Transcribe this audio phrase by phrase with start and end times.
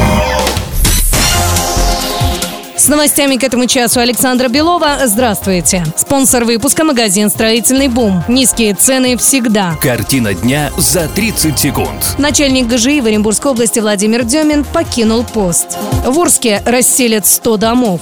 [2.77, 4.99] С новостями к этому часу Александра Белова.
[5.05, 5.83] Здравствуйте.
[5.95, 8.23] Спонсор выпуска магазин «Строительный бум».
[8.27, 9.75] Низкие цены всегда.
[9.81, 12.15] Картина дня за 30 секунд.
[12.19, 15.77] Начальник ГЖИ в Оренбургской области Владимир Демин покинул пост.
[16.05, 18.01] В Урске расселят 100 домов.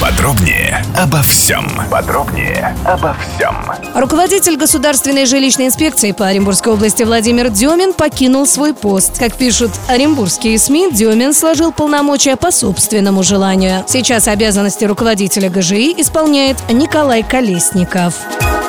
[0.00, 1.66] Подробнее обо всем.
[1.90, 3.56] Подробнее обо всем.
[3.96, 9.18] Руководитель Государственной жилищной инспекции по Оренбургской области Владимир Демин покинул свой пост.
[9.18, 13.84] Как пишут оренбургские СМИ, Демин сложил полномочия по собственному желанию.
[13.88, 18.14] Сейчас обязанности руководителя ГЖИ исполняет Николай Колесников.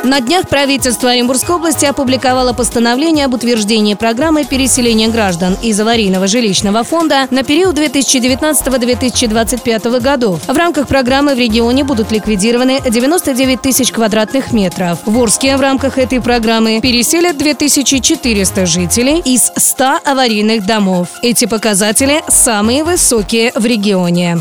[0.04, 6.86] На днях правительство Оренбургской области опубликовало постановление об утверждении программы переселения граждан из аварийного жилищного
[6.86, 10.40] фонда на период 2019-2025 годов.
[10.48, 15.00] В рамках программы в регионе будут ликвидированы 99 тысяч квадратных метров.
[15.06, 21.10] В Орске в рамках этой программы переселят 2400 жителей из 100 аварийных домов.
[21.22, 24.38] Эти показатели самые высокие в регионе.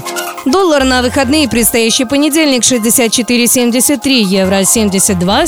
[0.47, 4.63] Доллар на выходные предстоящий понедельник 64,73, евро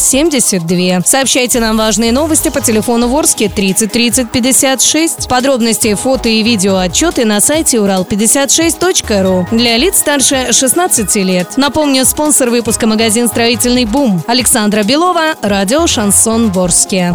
[0.00, 1.06] 72,72.
[1.06, 5.28] Сообщайте нам важные новости по телефону Ворске 30 30 56.
[5.28, 9.46] Подробности, фото и видео отчеты на сайте урал56.ру.
[9.50, 11.56] Для лиц старше 16 лет.
[11.56, 14.22] Напомню, спонсор выпуска магазин «Строительный бум».
[14.26, 17.14] Александра Белова, радио «Шансон Ворске».